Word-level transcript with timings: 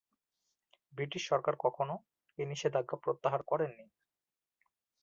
British 0.93 1.23
সরকার 1.29 1.53
কখনো 1.59 1.95
এ 2.37 2.43
নিষেধাজ্ঞা 2.49 2.97
প্রত্যাহার 3.03 3.41
করেননি। 3.43 3.85